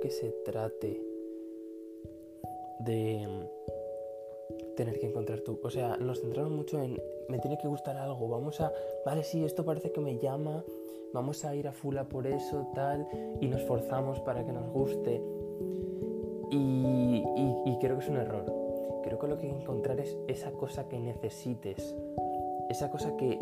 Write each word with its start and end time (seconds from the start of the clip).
que 0.00 0.10
se 0.10 0.30
trate 0.44 1.00
de 2.80 3.26
mm, 3.26 4.74
tener 4.76 4.98
que 4.98 5.06
encontrar 5.06 5.40
tú. 5.40 5.60
O 5.62 5.70
sea, 5.70 5.96
nos 5.96 6.20
centramos 6.20 6.52
mucho 6.52 6.82
en 6.82 7.00
me 7.28 7.38
tiene 7.38 7.56
que 7.56 7.68
gustar 7.68 7.96
algo, 7.96 8.28
vamos 8.28 8.60
a, 8.60 8.72
vale, 9.06 9.22
sí, 9.22 9.44
esto 9.44 9.64
parece 9.64 9.92
que 9.92 10.00
me 10.00 10.18
llama, 10.18 10.64
vamos 11.14 11.44
a 11.44 11.54
ir 11.54 11.68
a 11.68 11.72
fula 11.72 12.04
por 12.04 12.26
eso, 12.26 12.68
tal, 12.74 13.08
y 13.40 13.46
nos 13.46 13.62
forzamos 13.62 14.20
para 14.20 14.44
que 14.44 14.52
nos 14.52 14.68
guste. 14.70 15.22
Y, 16.50 17.22
creo 17.80 17.96
que 17.98 18.04
es 18.04 18.10
un 18.10 18.16
error. 18.16 18.44
Creo 19.02 19.18
que 19.18 19.26
lo 19.26 19.38
que 19.38 19.46
hay 19.46 19.52
que 19.52 19.62
encontrar 19.62 19.98
es 19.98 20.16
esa 20.28 20.52
cosa 20.52 20.88
que 20.88 20.98
necesites, 20.98 21.96
esa 22.68 22.90
cosa 22.90 23.16
que, 23.16 23.38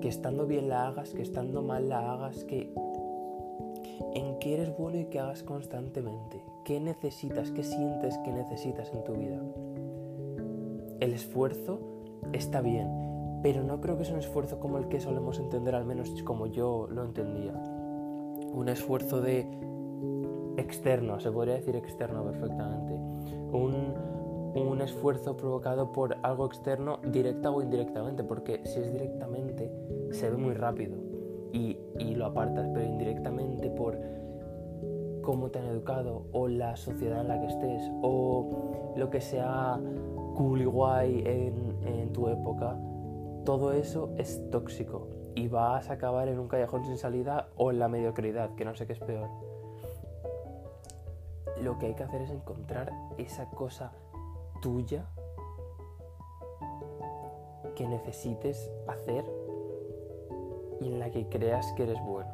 que 0.00 0.08
estando 0.08 0.46
bien 0.46 0.68
la 0.68 0.88
hagas, 0.88 1.14
que 1.14 1.22
estando 1.22 1.62
mal 1.62 1.88
la 1.88 2.12
hagas, 2.12 2.44
que 2.44 2.70
en 4.14 4.38
qué 4.38 4.54
eres 4.54 4.76
bueno 4.76 4.98
y 4.98 5.06
que 5.06 5.20
hagas 5.20 5.42
constantemente. 5.42 6.42
¿Qué 6.64 6.80
necesitas? 6.80 7.50
¿Qué 7.50 7.62
sientes 7.62 8.16
que 8.18 8.32
necesitas 8.32 8.92
en 8.92 9.04
tu 9.04 9.14
vida? 9.14 9.40
El 11.00 11.12
esfuerzo 11.12 11.80
está 12.32 12.60
bien, 12.60 12.88
pero 13.42 13.62
no 13.62 13.80
creo 13.80 13.96
que 13.96 14.04
sea 14.04 14.14
un 14.14 14.20
esfuerzo 14.20 14.58
como 14.60 14.78
el 14.78 14.88
que 14.88 15.00
solemos 15.00 15.38
entender, 15.38 15.74
al 15.74 15.84
menos 15.84 16.10
como 16.22 16.46
yo 16.46 16.88
lo 16.90 17.04
entendía. 17.04 17.52
Un 17.52 18.68
esfuerzo 18.68 19.20
de 19.20 19.46
externo, 20.56 21.20
se 21.20 21.30
podría 21.30 21.54
decir 21.54 21.76
externo 21.76 22.24
perfectamente. 22.24 22.94
Un, 23.52 23.94
un 24.54 24.80
esfuerzo 24.80 25.36
provocado 25.36 25.92
por 25.92 26.16
algo 26.22 26.46
externo 26.46 26.98
directa 27.04 27.50
o 27.50 27.62
indirectamente, 27.62 28.24
porque 28.24 28.60
si 28.64 28.80
es 28.80 28.92
directamente 28.92 29.72
se 30.10 30.30
ve 30.30 30.36
muy 30.36 30.54
rápido 30.54 31.07
y, 31.52 31.78
lo 32.14 32.26
apartas, 32.26 32.68
pero 32.74 32.84
indirectamente 32.84 33.70
por 33.70 33.98
cómo 35.22 35.50
te 35.50 35.58
han 35.58 35.66
educado 35.66 36.26
o 36.32 36.48
la 36.48 36.76
sociedad 36.76 37.20
en 37.20 37.28
la 37.28 37.40
que 37.40 37.46
estés 37.46 37.82
o 38.02 38.94
lo 38.96 39.10
que 39.10 39.20
sea 39.20 39.78
cool 40.36 40.62
y 40.62 40.64
guay 40.64 41.22
en 41.26 42.12
tu 42.12 42.28
época, 42.28 42.76
todo 43.44 43.72
eso 43.72 44.10
es 44.18 44.42
tóxico 44.50 45.08
y 45.38 45.46
vas 45.46 45.88
a 45.88 45.94
acabar 45.94 46.28
en 46.28 46.38
un 46.38 46.48
callejón 46.48 46.84
sin 46.84 46.98
salida 46.98 47.48
o 47.56 47.70
en 47.70 47.78
la 47.78 47.88
mediocridad, 47.88 48.54
que 48.56 48.64
no 48.64 48.74
sé 48.74 48.86
qué 48.86 48.94
es 48.94 48.98
peor. 48.98 49.28
Lo 51.62 51.78
que 51.78 51.86
hay 51.86 51.94
que 51.94 52.02
hacer 52.02 52.22
es 52.22 52.30
encontrar 52.30 52.92
esa 53.18 53.48
cosa 53.50 53.92
tuya 54.60 55.06
que 57.76 57.86
necesites 57.86 58.70
hacer 58.88 59.24
y 60.80 60.86
en 60.86 60.98
la 60.98 61.10
que 61.10 61.26
creas 61.28 61.66
que 61.76 61.84
eres 61.84 61.98
bueno. 62.04 62.30